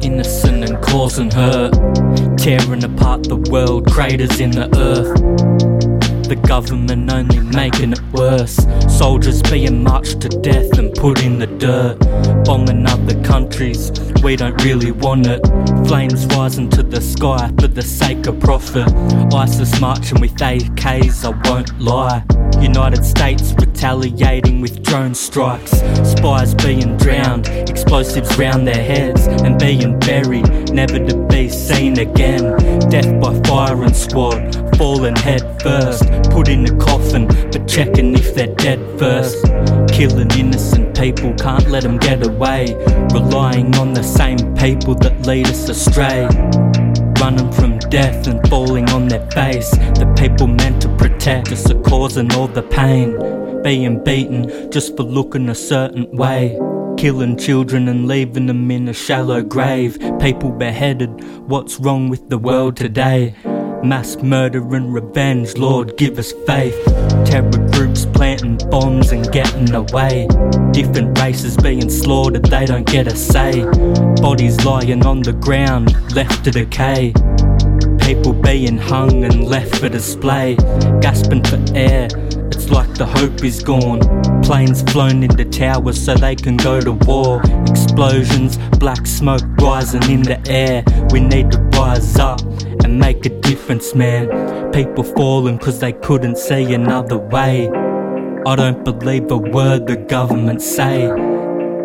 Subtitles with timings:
[0.00, 1.72] innocent and causing hurt.
[2.38, 5.18] Tearing apart the world, craters in the earth.
[6.28, 8.56] The government only making it worse.
[8.88, 10.61] Soldiers being marched to death
[11.02, 11.98] put in the dirt.
[12.44, 13.90] Bombing other countries,
[14.22, 15.44] we don't really want it.
[15.88, 18.86] Flames rising to the sky for the sake of profit.
[19.34, 22.22] ISIS marching with AKs, I won't lie.
[22.60, 25.72] United States retaliating with drone strikes.
[26.08, 32.44] Spies being drowned, explosives round their heads, and being buried, never to be seen again.
[32.90, 36.04] Death by firing squad, falling head first.
[36.30, 39.44] Put in a coffin, but checking if they're dead first.
[39.92, 42.74] Killing innocent people, can't let them get away.
[43.12, 46.28] Relying on the same people that lead us astray
[47.22, 49.70] running from death and falling on their face.
[49.70, 53.62] The people meant to protect us are causing all the pain.
[53.62, 56.58] Being beaten just for looking a certain way.
[56.98, 59.98] Killing children and leaving them in a shallow grave.
[60.20, 61.10] People beheaded,
[61.48, 63.36] what's wrong with the world today?
[63.84, 66.76] Mass murder and revenge, Lord, give us faith.
[67.24, 70.28] Terror groups planting bombs and getting away.
[70.70, 73.64] Different races being slaughtered, they don't get a say.
[74.20, 77.12] Bodies lying on the ground, left to decay.
[77.98, 80.54] People being hung and left for display.
[81.00, 82.06] Gasping for air,
[82.52, 84.00] it's like the hope is gone.
[84.42, 87.42] Planes flown into towers so they can go to war.
[87.66, 90.84] Explosions, black smoke rising in the air.
[91.10, 92.40] We need to rise up
[92.92, 94.70] and make a difference, man.
[94.70, 97.70] People falling cause they couldn't see another way.
[98.46, 101.08] I don't believe a word the government say.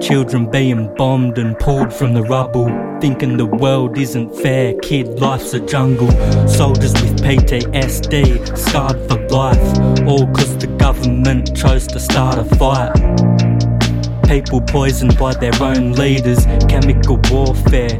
[0.00, 2.68] Children being bombed and pulled from the rubble.
[3.00, 6.10] Thinking the world isn't fair, kid, life's a jungle.
[6.46, 10.06] Soldiers with PTSD, scarred for life.
[10.06, 12.92] All cause the government chose to start a fight.
[14.28, 17.98] People poisoned by their own leaders, chemical warfare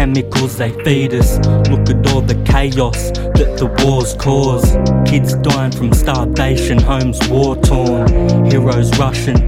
[0.00, 1.36] chemicals they feed us.
[1.68, 4.64] Look at all the chaos that the wars cause.
[5.06, 8.08] Kids dying from starvation, homes war torn.
[8.46, 9.40] Heroes rushing,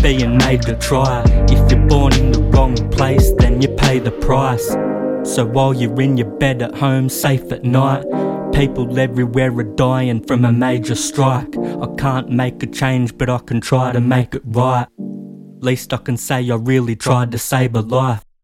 [0.00, 1.22] being made to try.
[1.50, 4.66] If you're born in the wrong place, then you pay the price.
[5.34, 8.04] So while you're in your bed at home, safe at night,
[8.54, 11.54] people everywhere are dying from a major strike.
[11.58, 14.86] I can't make a change, but I can try to make it right.
[15.60, 18.25] Least I can say I really tried to save a life.